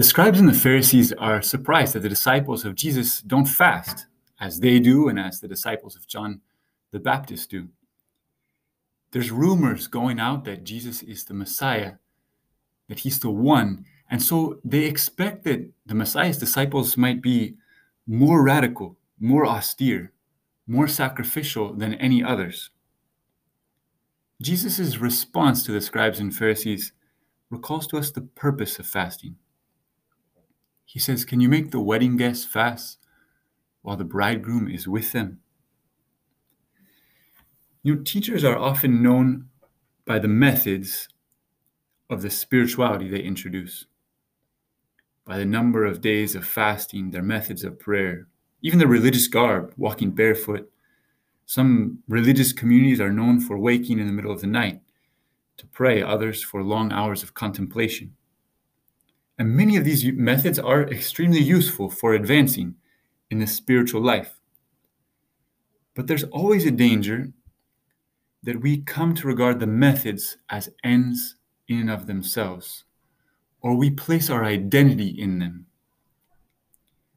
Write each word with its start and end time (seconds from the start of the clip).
The 0.00 0.06
scribes 0.06 0.40
and 0.40 0.48
the 0.48 0.54
Pharisees 0.54 1.12
are 1.12 1.42
surprised 1.42 1.92
that 1.92 2.00
the 2.00 2.08
disciples 2.08 2.64
of 2.64 2.74
Jesus 2.74 3.20
don't 3.20 3.44
fast 3.44 4.06
as 4.40 4.58
they 4.58 4.78
do 4.80 5.08
and 5.08 5.20
as 5.20 5.40
the 5.40 5.46
disciples 5.46 5.94
of 5.94 6.08
John 6.08 6.40
the 6.90 6.98
Baptist 6.98 7.50
do. 7.50 7.68
There's 9.10 9.30
rumors 9.30 9.88
going 9.88 10.18
out 10.18 10.46
that 10.46 10.64
Jesus 10.64 11.02
is 11.02 11.24
the 11.24 11.34
Messiah, 11.34 11.96
that 12.88 13.00
he's 13.00 13.18
the 13.18 13.30
one. 13.30 13.84
And 14.10 14.22
so 14.22 14.58
they 14.64 14.86
expect 14.86 15.44
that 15.44 15.70
the 15.84 15.94
Messiah's 15.94 16.38
disciples 16.38 16.96
might 16.96 17.20
be 17.20 17.56
more 18.06 18.42
radical, 18.42 18.96
more 19.18 19.46
austere, 19.46 20.12
more 20.66 20.88
sacrificial 20.88 21.74
than 21.74 21.92
any 21.96 22.24
others. 22.24 22.70
Jesus' 24.40 24.96
response 24.96 25.62
to 25.64 25.72
the 25.72 25.80
scribes 25.82 26.20
and 26.20 26.34
Pharisees 26.34 26.94
recalls 27.50 27.86
to 27.88 27.98
us 27.98 28.10
the 28.10 28.22
purpose 28.22 28.78
of 28.78 28.86
fasting. 28.86 29.36
He 30.92 30.98
says, 30.98 31.24
Can 31.24 31.38
you 31.38 31.48
make 31.48 31.70
the 31.70 31.80
wedding 31.80 32.16
guests 32.16 32.44
fast 32.44 32.98
while 33.82 33.96
the 33.96 34.02
bridegroom 34.02 34.68
is 34.68 34.88
with 34.88 35.12
them? 35.12 35.38
You 37.84 37.94
know, 37.94 38.02
teachers 38.02 38.42
are 38.42 38.58
often 38.58 39.00
known 39.00 39.50
by 40.04 40.18
the 40.18 40.26
methods 40.26 41.08
of 42.10 42.22
the 42.22 42.28
spirituality 42.28 43.08
they 43.08 43.20
introduce, 43.20 43.86
by 45.24 45.38
the 45.38 45.44
number 45.44 45.84
of 45.84 46.00
days 46.00 46.34
of 46.34 46.44
fasting, 46.44 47.12
their 47.12 47.22
methods 47.22 47.62
of 47.62 47.78
prayer, 47.78 48.26
even 48.60 48.80
the 48.80 48.88
religious 48.88 49.28
garb, 49.28 49.72
walking 49.76 50.10
barefoot. 50.10 50.72
Some 51.46 52.00
religious 52.08 52.52
communities 52.52 53.00
are 53.00 53.12
known 53.12 53.38
for 53.40 53.56
waking 53.56 54.00
in 54.00 54.08
the 54.08 54.12
middle 54.12 54.32
of 54.32 54.40
the 54.40 54.48
night 54.48 54.80
to 55.58 55.68
pray, 55.68 56.02
others 56.02 56.42
for 56.42 56.64
long 56.64 56.90
hours 56.90 57.22
of 57.22 57.34
contemplation. 57.34 58.16
And 59.40 59.56
many 59.56 59.78
of 59.78 59.86
these 59.86 60.04
methods 60.04 60.58
are 60.58 60.82
extremely 60.82 61.40
useful 61.40 61.88
for 61.88 62.12
advancing 62.12 62.74
in 63.30 63.38
the 63.38 63.46
spiritual 63.46 64.02
life. 64.02 64.38
But 65.94 66.06
there's 66.06 66.24
always 66.24 66.66
a 66.66 66.70
danger 66.70 67.32
that 68.42 68.60
we 68.60 68.82
come 68.82 69.14
to 69.14 69.26
regard 69.26 69.58
the 69.58 69.66
methods 69.66 70.36
as 70.50 70.68
ends 70.84 71.36
in 71.68 71.80
and 71.80 71.90
of 71.90 72.06
themselves, 72.06 72.84
or 73.62 73.74
we 73.74 73.88
place 73.88 74.28
our 74.28 74.44
identity 74.44 75.08
in 75.08 75.38
them. 75.38 75.64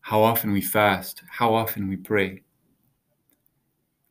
How 0.00 0.22
often 0.22 0.52
we 0.52 0.62
fast, 0.62 1.22
how 1.28 1.52
often 1.52 1.86
we 1.86 1.96
pray. 1.96 2.44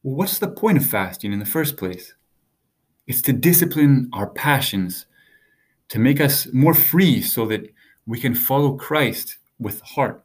Well, 0.03 0.15
what's 0.15 0.37
the 0.37 0.49
point 0.49 0.77
of 0.77 0.85
fasting 0.85 1.33
in 1.33 1.39
the 1.39 1.45
first 1.45 1.75
place? 1.75 2.13
It's 3.07 3.23
to 3.23 3.33
discipline 3.33 4.11
our 4.13 4.27
passions, 4.27 5.07
to 5.87 5.97
make 5.97 6.21
us 6.21 6.47
more 6.53 6.75
free 6.75 7.23
so 7.23 7.47
that 7.47 7.71
we 8.05 8.19
can 8.19 8.35
follow 8.35 8.75
Christ 8.75 9.37
with 9.59 9.81
heart, 9.81 10.23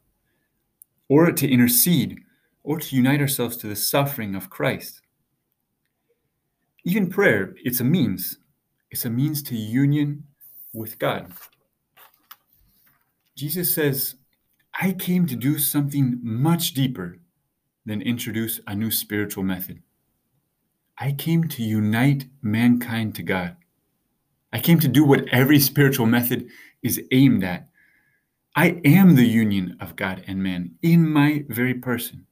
or 1.08 1.32
to 1.32 1.48
intercede, 1.50 2.20
or 2.62 2.78
to 2.78 2.96
unite 2.96 3.20
ourselves 3.20 3.56
to 3.58 3.66
the 3.66 3.76
suffering 3.76 4.34
of 4.34 4.50
Christ. 4.50 5.00
Even 6.84 7.08
prayer, 7.08 7.54
it's 7.64 7.80
a 7.80 7.84
means. 7.84 8.38
It's 8.90 9.04
a 9.04 9.10
means 9.10 9.42
to 9.44 9.56
union 9.56 10.24
with 10.72 10.98
God. 10.98 11.32
Jesus 13.36 13.74
says, 13.74 14.16
I 14.80 14.92
came 14.92 15.26
to 15.26 15.36
do 15.36 15.58
something 15.58 16.18
much 16.22 16.74
deeper 16.74 17.18
than 17.86 18.02
introduce 18.02 18.60
a 18.66 18.74
new 18.74 18.90
spiritual 18.90 19.42
method. 19.42 19.82
I 20.98 21.12
came 21.12 21.48
to 21.48 21.62
unite 21.62 22.26
mankind 22.42 23.14
to 23.14 23.22
God. 23.22 23.56
I 24.52 24.60
came 24.60 24.78
to 24.80 24.88
do 24.88 25.04
what 25.04 25.26
every 25.28 25.58
spiritual 25.58 26.06
method 26.06 26.48
is 26.82 27.00
aimed 27.10 27.42
at 27.42 27.69
I 28.56 28.80
am 28.84 29.14
the 29.14 29.26
union 29.26 29.76
of 29.80 29.96
God 29.96 30.24
and 30.26 30.42
man 30.42 30.72
in 30.82 31.08
my 31.08 31.44
very 31.48 31.74
person. 31.74 32.26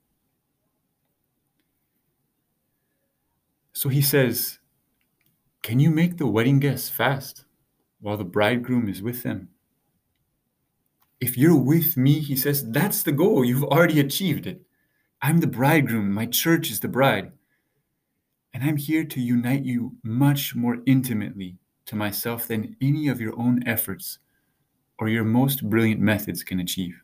So 3.73 3.89
he 3.89 4.03
says, 4.03 4.59
Can 5.63 5.79
you 5.79 5.91
make 5.91 6.17
the 6.17 6.27
wedding 6.27 6.59
guests 6.59 6.89
fast 6.89 7.45
while 8.01 8.17
the 8.17 8.25
bridegroom 8.25 8.89
is 8.89 9.01
with 9.01 9.23
them? 9.23 9.51
If 11.21 11.37
you're 11.37 11.57
with 11.57 11.97
me, 11.97 12.21
he 12.21 12.37
says, 12.37 12.71
that's 12.71 13.03
the 13.03 13.13
goal. 13.13 13.45
You've 13.45 13.65
already 13.65 13.99
achieved 13.99 14.47
it. 14.47 14.63
I'm 15.21 15.39
the 15.39 15.49
bridegroom. 15.49 16.13
My 16.13 16.27
church 16.27 16.71
is 16.71 16.81
the 16.81 16.89
bride. 16.89 17.33
And 18.55 18.63
I'm 18.63 18.77
here 18.77 19.05
to 19.05 19.21
unite 19.21 19.65
you 19.65 19.97
much 20.05 20.55
more 20.55 20.79
intimately 20.87 21.59
to 21.87 21.97
myself 21.97 22.47
than 22.47 22.77
any 22.81 23.09
of 23.09 23.21
your 23.21 23.39
own 23.39 23.67
efforts 23.67 24.19
or 24.99 25.09
your 25.09 25.25
most 25.25 25.69
brilliant 25.69 26.01
methods 26.01 26.43
can 26.43 26.61
achieve. 26.61 27.01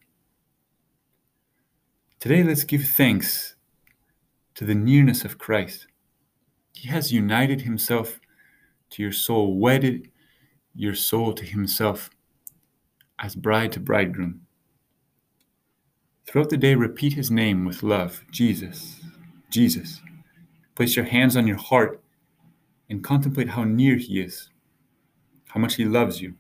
Today, 2.19 2.43
let's 2.43 2.65
give 2.65 2.85
thanks 2.85 3.55
to 4.55 4.65
the 4.65 4.75
nearness 4.75 5.25
of 5.25 5.39
Christ. 5.39 5.87
He 6.73 6.89
has 6.89 7.13
united 7.13 7.63
himself 7.63 8.21
to 8.91 9.03
your 9.03 9.13
soul, 9.13 9.59
wedded 9.59 10.11
your 10.75 10.95
soul 10.95 11.33
to 11.35 11.45
himself 11.45 12.11
as 13.21 13.37
bride 13.37 13.73
to 13.73 13.81
bridegroom. 13.81 14.41
Throughout 16.27 16.51
the 16.51 16.57
day, 16.57 16.75
repeat 16.75 17.13
his 17.13 17.31
name 17.31 17.65
with 17.65 17.83
love 17.83 18.25
Jesus, 18.31 19.01
Jesus. 19.51 20.01
Place 20.75 20.97
your 20.97 21.05
hands 21.05 21.37
on 21.37 21.47
your 21.47 21.59
heart 21.59 22.03
and 22.91 23.05
contemplate 23.05 23.51
how 23.51 23.65
near 23.65 23.97
he 23.97 24.21
is, 24.21 24.51
how 25.49 25.61
much 25.61 25.77
he 25.77 25.85
loves 25.85 26.21
you 26.21 26.35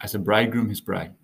as 0.00 0.14
a 0.14 0.18
bridegroom 0.18 0.68
his 0.68 0.80
bride. 0.80 1.14